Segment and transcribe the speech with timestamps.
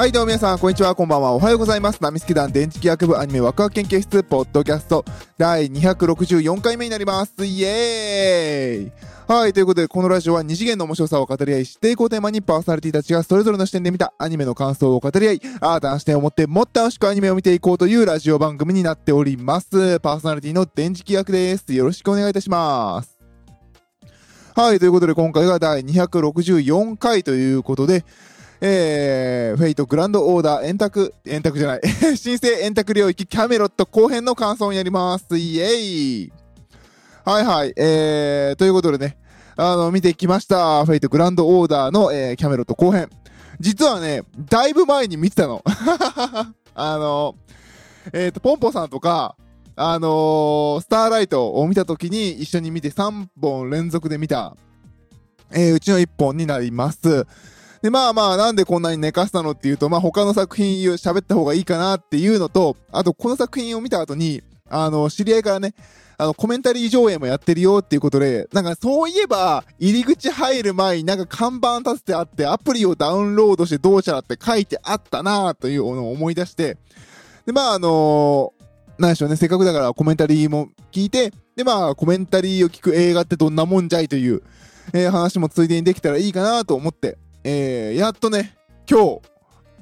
[0.00, 2.02] はい、どうも皆さん、こんにちは、こんばんは、おはようございます。
[2.02, 5.04] ナミスケ団電磁気学部アニメワクワク研究室、ポッドキャスト、
[5.36, 7.44] 第264回目になります。
[7.44, 8.92] イエーイ
[9.30, 20.00] はい、ということで、このラジオは二次元の面白さを語り合い、指定校テーマにパーソナリティたちがそれぞれの視点で見たアニメの感想を語り合い、新たな視点を持ってもっと楽しくアニメを見ていこうというラジオ番組になっております。
[20.00, 21.74] パーソナリティの電磁気学です。
[21.74, 23.18] よろしくお願いいたします。
[24.54, 28.06] はい、ということで、今回が第264回ということで、
[28.62, 31.80] えー、フェイトグランドオーダー円卓、円卓じゃない、
[32.16, 35.38] 新生円卓領域キャメロット後編の感想になります。
[35.38, 35.70] イエー
[36.26, 36.32] イ
[37.24, 39.18] はいはい、えー、ということでね、
[39.56, 40.84] あの、見てきました。
[40.84, 43.08] フェイトグランドオーダーの、えー、キャメロット後編。
[43.60, 45.62] 実はね、だいぶ前に見てたの。
[46.74, 47.34] あの、
[48.12, 49.36] えっ、と、ポンポさんとか、
[49.76, 54.54] あのースターライトを見た時に一緒に見て3本連続で見た、
[55.52, 57.26] えーうちの1本になります。
[57.82, 65.74] で、まあまあ、なんでこんなに寝かしたのっていうと、まあ他の作品言う喋った方がいいかなっていうのと、あとこの作品を見た後に、あの、知り合いからね、
[66.18, 76.76] あの、コメンタリー上映もやってるよっていうことで、なんかそういえば、入り口入る前になんか看板立ててあって、アプリをダウンロードしてどうちゃらって書いてあったなというのを思い出して、
[77.46, 78.52] で、まああの
[78.98, 84.42] なんでしょうね、せっかくだからコメンタリーも聞いて、で、まあ、コメンタリーを聞く映画ってどんなもんじゃいという、
[84.92, 88.56] えー話もついでにできたらいいかなと思って、えー、やっとね、
[88.90, 89.20] 今日、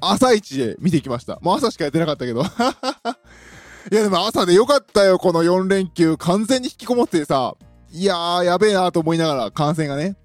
[0.01, 1.39] 朝一で見てきました。
[1.41, 2.41] もう朝しかやってなかったけど。
[3.91, 6.17] いや、でも朝でよかったよ、この4連休。
[6.17, 7.55] 完全に引きこもってさ、
[7.91, 10.15] いやー、やべえなと思いながら、感染がね。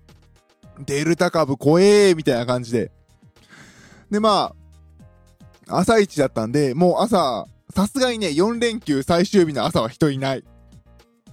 [0.78, 2.92] デルタ株怖えー、みたいな感じで。
[4.10, 4.55] で、ま
[5.68, 10.44] あ、朝一だったんで、もう朝、さすがにね、4連休最終日の朝は人いない。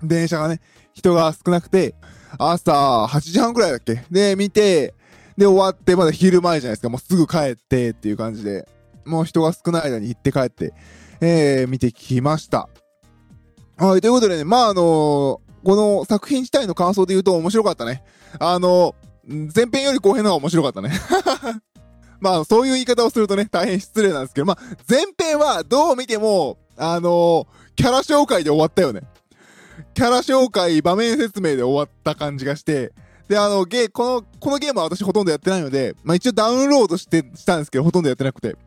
[0.02, 0.61] 電車がね、
[0.94, 1.95] 人が少なくて、
[2.38, 4.03] 朝8時半くらいだっけ？
[4.09, 4.95] で、見て、
[5.37, 6.89] で、終わって、まだ昼前じゃないですか。
[6.89, 8.67] もうすぐ帰ってっていう感じで、
[9.05, 10.73] もう人が少ない間に行って帰って、
[11.21, 12.69] えー、見てきました。
[13.78, 18.03] はい、ということでね、まあ、あのーこの作品自体の感想で言うと面白かったね。
[18.39, 20.91] あのー前編より後編の方が面白かったね。
[22.19, 24.57] まあ、そういう言い方をするとね、大変失礼なんですけど、まあ、
[24.89, 29.01] 前編はどう見ても、あのーキャラ紹介で終わったよね。
[29.94, 32.91] キャラ紹介、場面説明で終わった感じがして、
[33.31, 38.58] で、あの、ゲ、この、このゲームは私ほとんどやってないので、まあ一応ダウンロードして、したんですけど、ほとんどやってなくて。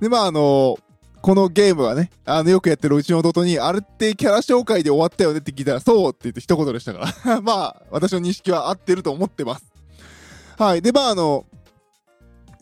[0.00, 0.78] で、まああの
[1.20, 7.40] このゲームはね、あの、よくやってるうちの弟に、あれってキャラ紹介で終わったよねって聞いたら、そうって言って一言でしたから。
[7.44, 9.66] まあ、私の認識は合ってると思ってます。
[10.56, 10.80] はい。
[10.80, 11.44] で、まああの、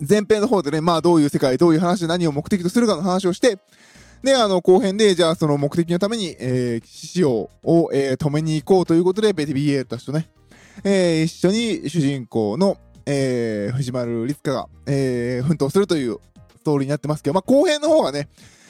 [0.00, 3.59] 前編の方でね、まあどういう世界、どういう話で何を目的とするかの話をして、
[4.25, 10.28] で、あの、後編で、じゃあその目的のために、えー、獅子王を、えー止めに行こうということで、ベティビエールたちとね、
[10.84, 16.18] えー一緒に主人公の、えー藤丸律香が、えー奮闘するという
[16.56, 18.28] ストーリーになってますけど、まあ後編の方がね、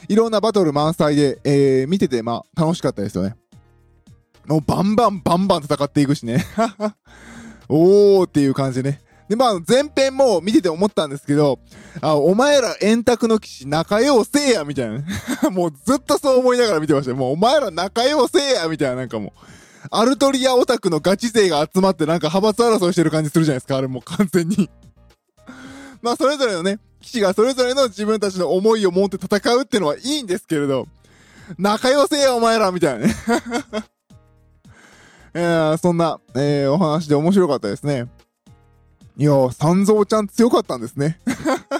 [0.08, 3.36] いろんなバトル満載で、えー見てて、まあ楽しかったですよね。
[4.46, 6.44] もうバンバンバンバン戦っていくしね。
[7.68, 9.02] おーっていう感じでね。
[9.28, 11.60] で、まあ、前編も見てて思ったんですけど、
[12.00, 15.04] あ、お前ら円卓の騎士仲良うせえや、みたいなね。
[15.52, 17.14] もうずっとそう思いながら見てました。
[17.14, 19.40] もうお前ら仲良うせえや、みたいな、なんかもう。
[19.90, 24.70] アルトリアオタクのガチ勢が集まってなんか派閥争いしてる感じするじゃないですか、あれもう完全に。
[26.02, 30.86] まあ、それぞれのね、騎士がそれぞれの自分たちの思いを持って戦うってのはいいんですけれど、
[31.58, 33.14] 仲良せえや、お前ら、みたいなね。
[35.34, 38.08] えー、そんな、えー、お話で面白かったですね。
[39.16, 41.20] いやー、三蔵ちゃん強かったんですね。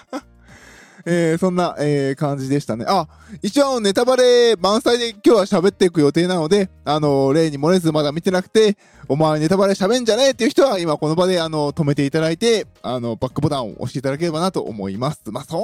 [1.11, 2.85] えー、そんな、えー、感じでしたね。
[2.87, 3.09] あ、
[3.41, 8.77] 一応ネタバレ満載で今日は喋っていく予定なので、あの例に漏れずまだ見てなくて、
[9.09, 15.23] お前ネタバレ喋んじゃねえっていう人は今この場であの、止めていただいて、あの、バックボタンを押していただければなと思います。
[15.31, 15.63] まあ、そん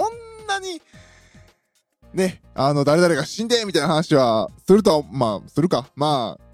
[0.49, 0.81] なに、
[2.15, 5.89] ね、あの、誰々が死んでみたいな話は、すると、まあ、するか。
[5.95, 6.45] まあ、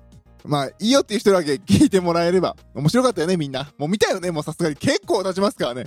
[0.44, 2.56] まあ、いいよっていう人だけ聞いてもらえれば。
[2.74, 3.70] 面白かったよね、みんな。
[3.78, 4.74] もう見たよね、もうさすがに。
[4.74, 5.86] 結構経ちますからね。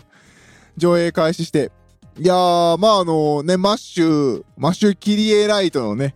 [0.78, 1.72] 上映開始して。
[2.20, 6.14] いやー、まああのね、マッシュ、マッシュキリエライトのね、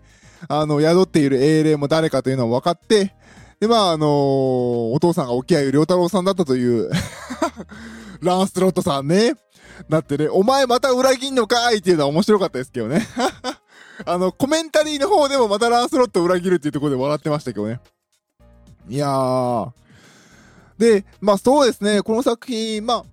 [0.47, 3.15] あの、宿っている英霊も誰かというのは分かって、
[3.59, 6.91] で、まああのお父さんが置鮎龍太郎さんだったという、
[8.21, 9.33] ランスロットさんね。
[9.89, 13.07] だってね、お前また裏切んのかいっていうのは面白かったですけどね。
[14.05, 17.79] あの、コメンタリーの方でもまたランスロット裏切るっていうところで笑ってましたけどね。
[18.87, 19.71] いやー。
[20.77, 23.03] で、まあそうですね、この作品、まあ、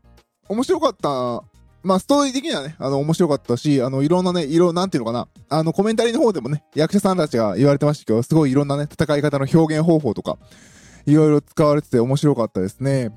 [0.49, 1.43] 面白かった。
[1.85, 5.29] まあストーリー的にはね、あの、面白かったし、あの、いろんなね、色、なんていうのかな。
[5.51, 10.39] あの、コメンタリーの方でもね、役者さんたちが言われてましたけど、すごいいろんなね、戦い方の表現方法とか、
[11.07, 13.11] いろいろ使われてて面白かったですね。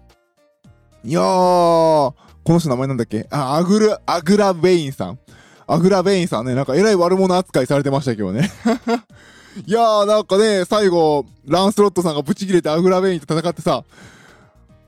[1.04, 2.14] いやー、こ
[2.48, 3.28] の人名前なんだっけ？
[3.32, 5.20] あ、アグル、アグラ・ベインさん。
[5.68, 8.52] アグラベインさんね、なんかえらい悪者扱いされてましたけどね。
[9.66, 13.84] いやーなんかね、最後、ランスロットさんがブチ切れてアグラベインと戦ってさ、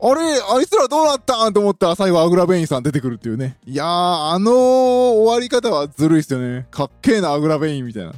[0.01, 3.57] あれあいつらどうなったんと思ったら最後アグラベインさん出てくるっていうね。
[3.65, 6.67] いやー、あのー、終わり方はずるいっすよね。
[6.71, 8.13] かっけーなアグラベインみたいな。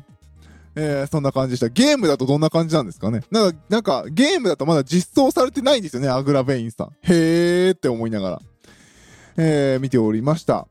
[0.76, 1.70] えー、そんな感じでした。
[1.70, 6.92] ゲームだとどんな感じなんですかねなんか、なんか、ゲームだとまだ実装されてないんですよね、アグラベインさん。
[7.02, 8.42] へーって思いながら、
[9.38, 10.68] えー、見ておりました。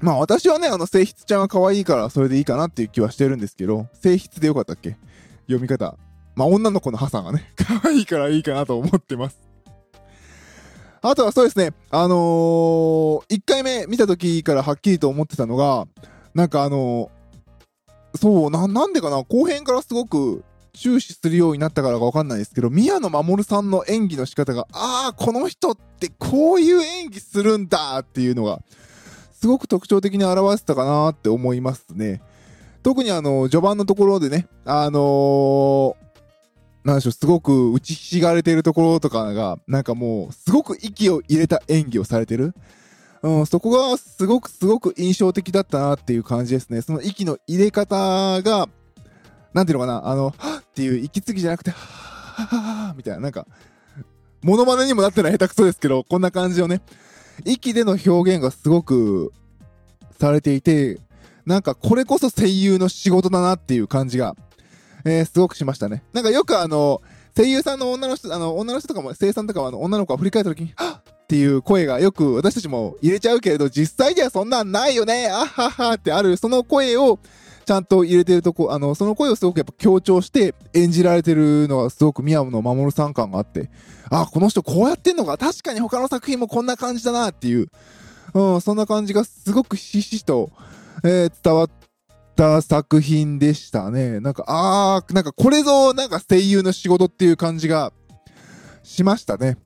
[0.00, 4.96] まあ私はね、あの、性質ちゃんが可愛いからそれでいいかなっていう気はしてるんですけど、性質でよかったっけ？
[5.46, 5.96] 読み方。
[6.36, 9.47] まあ女の子のハサがね、 可愛いからいいかなと思ってます。
[11.08, 15.86] あとはそうですね、あのー、1回目見た時からはっきりと思ってたのが、
[16.34, 20.44] なんかあのー、そうな、なんでかな、後編からすごく
[20.74, 28.60] 注視するようになったからかわかんないですけど、宮野真守さんの演技の仕方が、ああ、この人ってこういう演技するんだっていうのが、
[29.32, 32.20] すごく特徴的に表せたかなって思いますね。
[32.82, 35.94] 特にあの、序盤のところでね、あのー、
[36.84, 42.54] なんでしょう、すごく打ちひしがれてるところとかが、なんかもう、すごく息を入れた演技をされてる。
[43.22, 46.82] うん、そこがすごくすごく印象的だったなっていう感じですね。
[46.82, 48.68] その息の入れ方が、
[49.52, 51.76] なんていうのかな、あの、はっていう息継ぎじゃなくて、は
[52.46, 53.46] はみたいな、なんか、
[54.40, 56.80] モノマネにもなってない下手くそですけど、こんな感じをね、
[57.44, 59.32] 息での表現がすごく
[60.18, 61.00] されていて、
[61.44, 64.36] なんかこれこそ声優の仕事だなっていう感じが、
[65.04, 66.02] えー、すごくしましたね。
[66.12, 67.02] なんかよくあの、
[67.36, 71.18] 声優さんの女の人、あの、女の人とかも、声優さんとかはあの、女の子が振り返った時に、はっ!
[71.24, 75.28] っていう声がよく私たちも入れちゃうけれど、実際にはそんなんないよね。
[75.28, 77.18] あははってある、その声を
[77.66, 83.68] ちゃんと入れてるとこ、あの、その声をすごくやっぱ強調して演じられてるのはすごく宮野守さん感があって、
[84.08, 87.68] あ、この人こうやってんのか、確かに他の作品もこんな感じだなっていう、
[88.32, 90.50] うん、そんな感じがすごくひしひしと、
[91.04, 91.70] えー、伝わっ
[92.38, 94.20] た作品でしたね。
[94.20, 97.92] なんか、あー、なんかこれぞ、なんか声優の仕事っていう感じが
[98.84, 99.58] しましたね。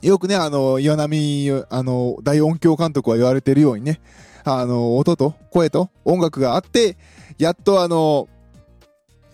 [0.00, 4.00] よくね、あの、岩波、あの、大音響監督は言われてるようにね、
[4.42, 6.96] あの、音と声と音楽があって、
[7.38, 8.26] やっとあの、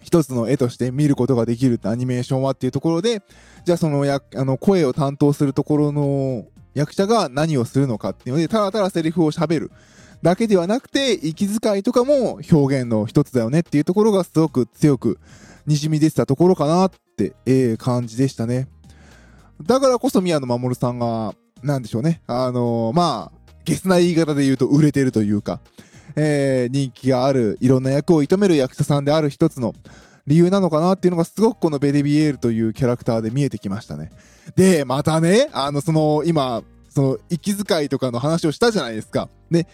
[0.02, 3.22] 一つの絵として見ることができるアニメーションはっていうところで、
[3.64, 9.70] じゃあそのや、あの、声を担当するところの役者が何をするのかっていうので、ただただセリフを喋る
[10.22, 15.18] だけではなくて、息遣いとかも表現の一つだよねっていうところがすごく強く
[15.66, 18.68] 滲み出てたところかなって、えー、感じでしたね。
[19.62, 22.22] だからこそ宮野守さんが、なんでしょうね。
[22.26, 25.60] あのー、まあ、ゲスな言い方で言うと売れてるというか、
[26.16, 29.74] えー、人気がある、いろんな役を射止める役者さんである一つの
[30.26, 34.10] 理由なのかなっていうのがすごくこのベデビエールというキャラクターで見えてきましたね。
[34.56, 36.62] で、またね、あの、その、今、
[36.98, 39.28] その、息遣いとかの話をしたじゃないですか。
[39.50, 39.68] ね、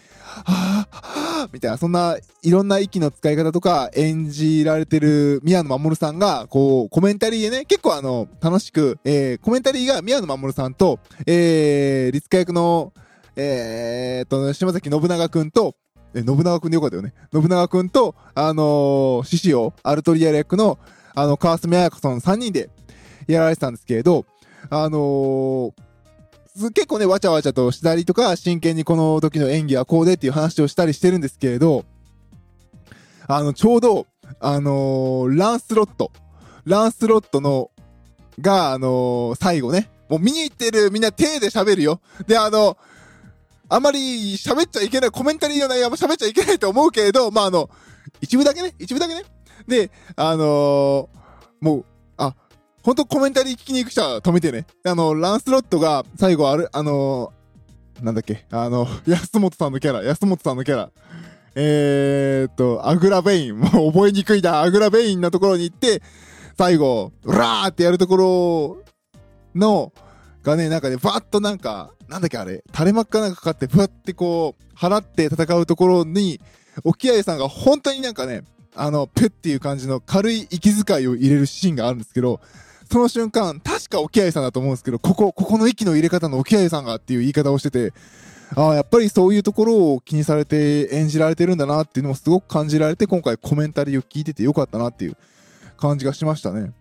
[0.45, 0.95] はぁ、
[1.41, 12.93] はぁ、みたいな、そんな、いろんな息の使い方とか演じられてる宮野守さんが、こう、コメンタリーでね、結構あの、楽しく、えー、コメンタリーが宮野守さんと、えー、立家役の、
[13.35, 15.75] えー、と、島崎信長くんと、
[16.13, 17.15] え、信長くんでよかったよね。
[17.33, 20.77] 信長くんと、あのー、獅子王、アルトリア役の、
[21.15, 22.69] あの、川澄彩子さんの3人で
[23.27, 24.27] やられてたんですけれど、
[24.69, 25.73] あのー、
[26.55, 31.83] 結構ね、わちゃわちゃとしたりとか、真剣にこの時の演技はこうでっていう話をしたりしてるんですけれど、
[33.27, 34.07] あの、ちょうど、
[34.39, 36.11] あのー、ランスロット、
[36.63, 37.71] ランスロットの、
[38.39, 41.99] が、あのー、最後ね、もう見に行ってるみんな手で喋るよ。
[42.25, 42.77] で、あの、
[43.67, 47.69] あまり喋っちゃいけない、コメンタリーの内容も喋っちゃいけないと思うけれど、まあ、あの、
[48.21, 49.23] 一部だけね、一部だけね。
[49.67, 51.07] で、あのー、
[51.59, 51.85] もう、
[52.85, 54.65] あ、本当コメンタリー聞きに行く人は止めてね。
[54.85, 60.91] あの、ランスロットが最後ある、あのー、なんだっけ、あの、 安本さんのキャラ、安本さんのキャラ。
[61.55, 66.01] えーっと、アグラベイン、もう覚えにくいな、アグラベインのところに行って、
[66.57, 68.83] 最後、うらーってやるところ
[69.55, 69.93] の、
[70.43, 76.41] がね、なんかね、バーッとなんか、なんだっけあれ、垂れ幕かなんかかかって、ふわってこう、払って戦うところに、
[76.83, 78.43] 沖合さんが本当になんかね、
[78.75, 82.41] あの、プッっていう感じの軽い息遣いを入れるシーンがあるんですけど、
[82.89, 87.93] その瞬間、確か沖合さんだと思うんですけど、ここ、ここの息の入れ方の沖合さんがっていう言い方をしてて、
[88.55, 95.17] ああ、やっぱりそういうところを気にされて演じられてるんだなっていうのもすごく感じられて、今回コメンタリーを聞いててよかったなっていう
[95.77, 96.71] 感じがしましたね。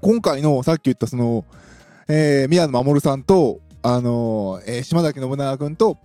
[0.00, 1.44] 今回のさっき言ったその、
[2.08, 5.98] えー、宮野守さんと、あのー、えー、島崎信長くんと、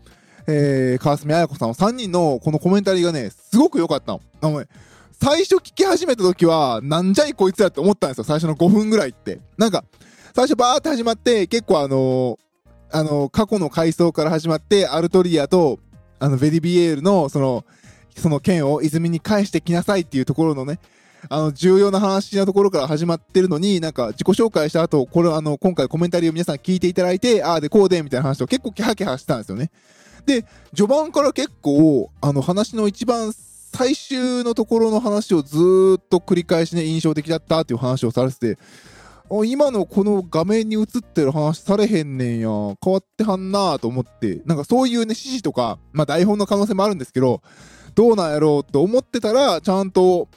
[0.48, 4.22] えー、川澄彩子さんの3人のこのコメンタリーがね、すごく良かったの。
[4.42, 4.68] あのね、
[5.22, 8.24] 最初聞き始めた時は、なんじゃいこいつらって思ったんですよ。
[8.26, 9.40] 最初の5分ぐらいって。
[9.58, 9.86] なんか、
[10.36, 12.38] 最初バーって始まって、結構あのー、
[12.92, 15.80] あのー、過去の回想から始まって、アルトリアと、
[16.20, 17.66] あの、ベリビエールの、その、
[18.16, 20.80] その剣を泉に返してきなさいっていうところのね、
[21.30, 29.72] あの、重要な話のところから始まってるのに、なんか、自己紹介した後、これ、あの、今回コメンタリーを皆さん聞いていただいて、ああでこうで、みたいな話を結構キャキャしてたんですよね。
[30.26, 30.46] で、
[30.76, 33.34] 序盤から結構、あの、話の一番
[33.76, 35.58] 最終のところの話をず
[36.00, 38.58] っと繰り返しね、印象的だったっていう話をされてて、
[39.46, 42.48] 今のこの画面に映ってる話されへんねんや。
[42.84, 47.42] 変わってはんなと思って、なんかそういうね、指示とか、まあ台本の可能性もあるんですけど、
[47.96, 50.30] どうなんやろうと思ってたら、ちゃんと、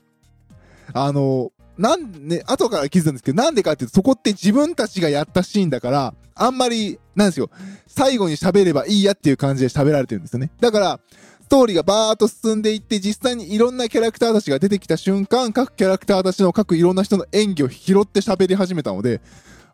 [0.93, 7.51] あの、なんね、後から気づいたんですけど、なんでかっていうと、そこって自分たちがやったシーンだから、あんまり、なんですよ、
[7.87, 10.51] 最後に喋ればいいやっていう感じで喋られてるんですよね。
[10.61, 11.01] だから、
[11.49, 19.23] ストーリーがバーっと進んでいって、実際にいろんなキャラクターたちが出てきた瞬間、各キャラクターたちの各いろんな人の演技を拾って喋り始めたので、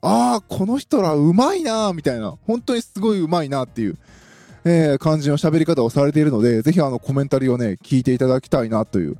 [0.00, 3.99] ああ、この人らうまいなみたいな、本当にすごいうまいなっていう、
[4.64, 9.16] えー、感じの喋り方をされているので、ぜひあのコメンタリーをね、聞いていただきたいなという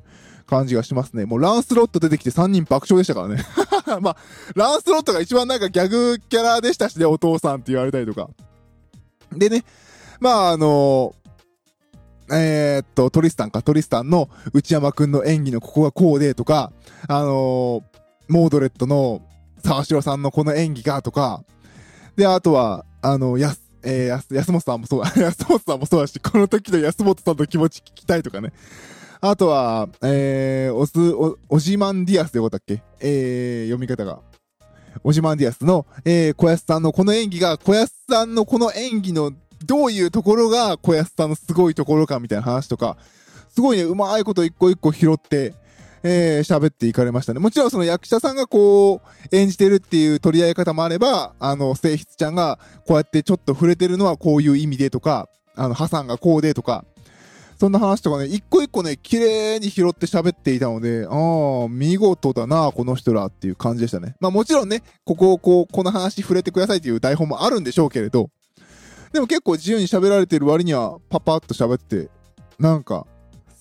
[0.47, 1.25] 感じがしますね。
[1.25, 3.43] もうランスロット出てきて3人爆笑でしたからね。
[3.99, 4.17] まあ、
[4.55, 8.29] ランスロットが一番なんかギャグキャラでしたしね、お父さんって言われたりとか。
[9.33, 9.65] でね、
[10.21, 11.24] まああのー、
[12.31, 16.71] えー、っと、トリスタンか、トリスタンの内山くんの演技のここがこうでとか、
[17.07, 17.81] あのー、
[18.27, 19.21] モードレットの
[19.63, 21.43] 沢城さんのこの演技がとか、
[22.15, 28.53] で、あとは、あの、やす、えー、安本さんもそうだ、 安本さんもそうだし、この時の安本さんの気持ち聞きたいとかね。
[29.21, 32.81] あとは、えー、オス、オ、オジマンディアスでよかったっけ？
[32.99, 34.19] えー、読み方が。
[35.03, 39.31] オジマンディアスの、えー、小安さんのこの演技が、小安さんのこの演技の
[39.63, 42.97] どういうところが小安さんのすごいところかみたいな話とか、
[43.49, 45.53] すごいね、うまいこと一個一個拾って、
[46.03, 47.39] えー、喋っていかれましたね。
[47.39, 56.85] もちろんその役者さんがこう、演じてるっていう取り合い方もあれば、あの、聖筆ちゃんがこうやってちょっと触れてるのはこういう意味でとか、あの、ハサンがこうでとか、
[57.57, 64.15] そんな話とかね、一個一個ね、綺麗に拾って喋っていたので、ああ、見事だな、この人らっていう感じでしたね。
[64.19, 68.29] まあもちろんね、ここをこう、この話触れてくださいっていう台本もあるんでしょうけれど、
[69.15, 72.09] でも結構自由に喋られてる割には、パパッと喋って、
[72.59, 73.07] なんか、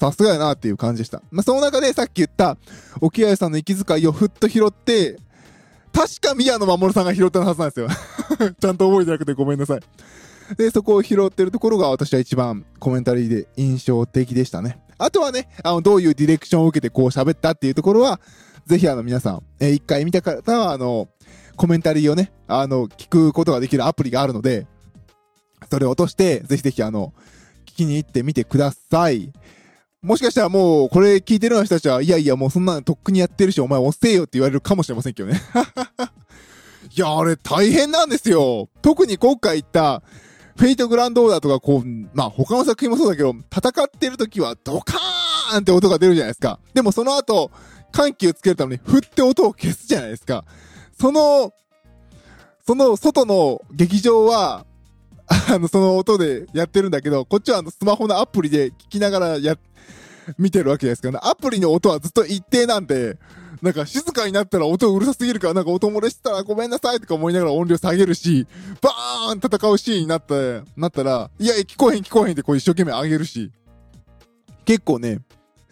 [0.00, 1.22] さすがやなっていう感じでした。
[1.30, 2.56] まあその中でさっき言った、
[3.00, 5.16] 沖合さんの息遣いをふっと拾って、
[5.92, 7.88] 確か宮野守さんが拾ったはずなんですよ。
[8.60, 9.80] ちゃんと覚えてなくてごめんなさい。
[10.56, 14.80] で、そこを拾ってるところが私は一番コメンタリーで印象的でしたね。
[14.98, 18.20] あとはね、あの、どういうディレクションを受けてこう喋ったっていうところは、
[18.66, 21.08] ぜひあの皆さん、えー、一回見た方は、あの、
[21.54, 24.66] コメンタリーをね、あの、聞くことができるアプリがあるので、
[25.70, 27.12] それを落として、ぜひぜひあの、
[27.66, 29.32] 聞きに行ってみてください。
[30.02, 35.40] もしかしたらもう、これ聞いてるような人たちは、いやいや、もうそんなのとっくにやってるし、お前押せよって言われるかもしれませんけどね。
[36.94, 38.68] いや、あれ大変なんですよ。
[38.82, 40.02] 特に今回言った、
[40.56, 46.60] フェイトグランドオーダーとかこう、まあ他の作品もそうだけど、戦ってる時はドカーンって音が出るじゃないですか。
[46.74, 47.50] でもその後、
[47.90, 50.44] 緩急つけるために振って音を消すじゃないですか。
[51.00, 51.52] その、
[52.66, 54.66] その外の劇場は、
[55.26, 59.56] あの、その音でやってるんだけど、こっちはあのスマホのアプリで聞きながらや、
[60.38, 63.18] 見てるわけですから、ね、アプリの音はずっと一定なんで、
[63.62, 68.46] なんか静かになったら音うるさすぎるから、なんか音漏れしたらごめんなさいとか思いながら音量下げるし、
[68.82, 70.34] バーン戦うシーンになった、
[70.76, 73.50] なったら、いや、聞こえへん聞こえへんってこう一生懸命上げるし、
[74.64, 75.20] 結構ね、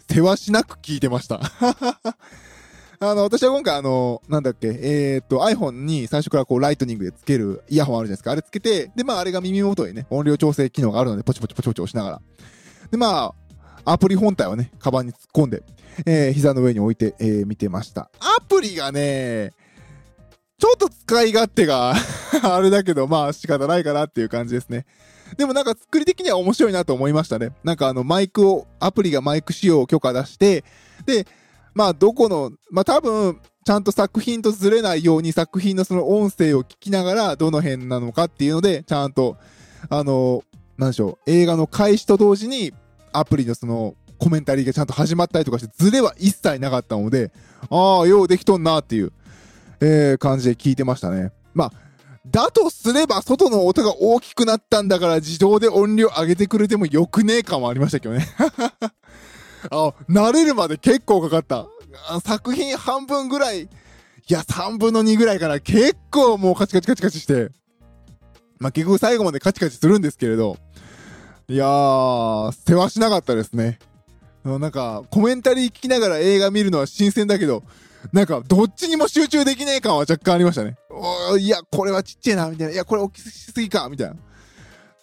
[0.09, 1.41] 世話しなく聞いてました。
[3.09, 8.31] あの、私は今回あの、なんだっけ、えー、っと iPhone に最初からこうライトニングでつけるイヤホンあるじゃないですか。
[8.31, 12.21] あれつけて、で、まああれが耳元にね、音量調整機能があるので、ポチポチポチポチ押しながら。
[12.91, 13.33] で、ま
[13.85, 15.63] あ、アプリ本体をね、カバンに突っ込んで、
[16.05, 18.09] えー、膝の上に置いて、えー、見てました。
[18.19, 19.51] アプリがね、
[20.59, 21.93] ちょっと使い勝手が
[22.43, 24.85] あれだけど、まあ仕方ないかなっていう感じですね。
[25.37, 27.51] でもなんか作り的には面白いなと思いましたね。
[27.63, 30.63] なんかあのマイクを、アプリがマイク仕様を許可出して、
[31.05, 31.27] で、
[31.73, 39.37] まあどこの、まあ多分、ちゃんと作品とずれないように作品のその音声を聞きながらどの辺なのかっていうので、ちゃんと、
[39.89, 40.43] あの、
[40.77, 42.73] なんでしょう、映画の開始と同時に
[43.13, 47.31] アプリのそのコメンタリーがちゃんと始まったりとかして、ズレは一切なかったので、
[47.69, 49.13] ああ、ようできとんなっていう、
[49.79, 51.31] えー、感じで聞いてましたね。
[51.53, 51.71] まあ、
[52.25, 58.27] だとすれば、外の音が大きくなったんだから自動で音量上げてくれてもよくねえ感はありましたけどね。
[59.69, 61.67] あ、慣れるまで結構かかった。
[62.21, 63.67] 作品半分ぐらい、い
[64.27, 67.49] や、3分の2ぐらいから結構もうカチカチカチカチして、
[68.59, 70.57] まあ、結局最後までカチカチするんですけれど、
[71.47, 73.79] いやー、世話しなかったですね。
[74.43, 77.63] なんか、コメンタリー聞きながら映画見るのは新鮮だけど、
[78.11, 80.75] なんか、どっちにも集中できねえ感は若干ありましたね。
[80.89, 82.73] おいや、これはちっちゃいな、みたいな。
[82.73, 84.09] いや、これ大きすぎか、みたい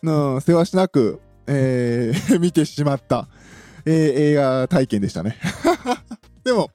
[0.03, 0.35] な。
[0.35, 3.29] うん、世話しなく、えー 見てしまった、
[3.87, 3.95] えー
[4.33, 5.37] 映画体験でしたね。
[6.45, 6.71] でも、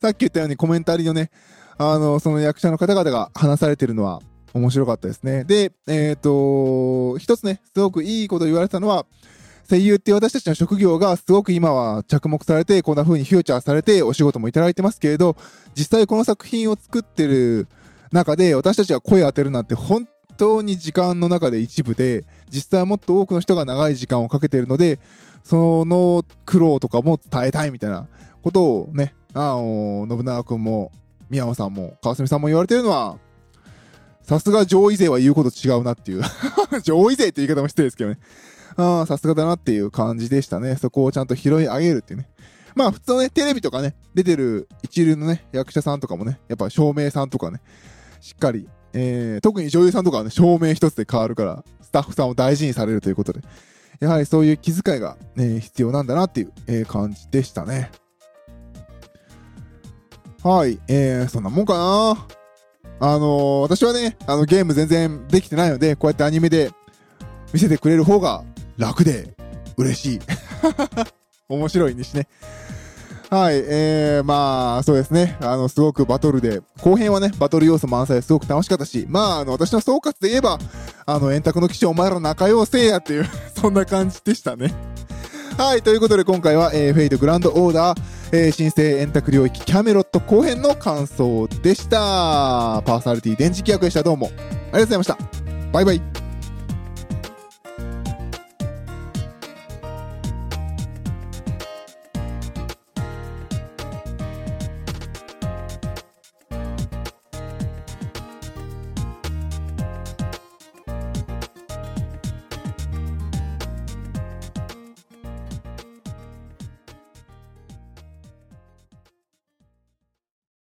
[0.00, 1.30] さっき言ったようにコメンタリーのね、
[1.78, 4.20] あの、その役者の方々が話されてるのは
[4.54, 5.44] 面白かったですね。
[5.44, 9.06] で、えっ、と、一つね、すごくいいこと言われてたのは、
[9.68, 15.36] 声優っていう私たちの職業がすごく今は着目されて、こんな風にフューチャーされてお仕事もいただいてますけれど、
[15.74, 17.66] 実際この作品を作ってる
[18.12, 24.98] 中で私たちが声を当てるなんて本当に時間の中で一部で、実際はもっと多くの人が長い時間をかけているので、
[25.44, 28.08] その苦労とかも伝えたいみたいな
[28.42, 30.92] ことをね、あの、信長君も、
[31.28, 33.18] 宮野さんも、川澄さんも言われてるのは、
[34.22, 36.22] さすが上位勢は言うこと違うなっていう。
[36.82, 38.18] 上位勢って言い方も失礼ですけどね。
[38.76, 40.76] ああ、さすがだなっていう感じでしたね。
[40.76, 42.28] そこをちゃんと拾い上げるっていうね。
[42.74, 47.60] まあ普通のね、テレビとかね、出てる一流のね、役者さんとかもね、やっぱ照明さんとかね、
[48.20, 53.40] しっかり、えー、特に女優さんとかはね、照明一つで変わるから、スタッフさんを大事にされるということで、
[54.00, 57.90] やはりそういう気遣いが、ね、必要なんだなっていう、えー感じでしたね。
[60.42, 62.26] はい、えー、そんなもんかな。
[62.98, 66.70] あのー私はね、あのゲーム全然できてないので、こうやってアニメで
[67.52, 68.44] 見せてくれる方が
[68.78, 69.36] 楽で
[69.76, 70.20] 嬉しい。
[71.50, 72.28] 面白いにしね。
[73.28, 75.36] はい、えー、まあ、そうですね。
[75.40, 80.58] あの、すごくバトルで、後編はね、バトル要素満載ですごく楽しかったし、まあ、あの、私の総括で言えば、
[81.06, 83.26] あの、円卓の騎士お前ら仲良せいやっていう、
[83.60, 84.72] そんな感じでしたね。
[85.58, 87.98] はい、ということで今回は、えー、フェイトグランドオーダー、
[88.30, 92.82] えー、新生円卓領域キャメロット後編の感想でした。
[92.84, 94.02] パーソナリティ電磁気役でした。
[94.02, 94.26] どうも。
[94.26, 95.18] ありがとうございました。
[95.72, 96.25] バイバイ。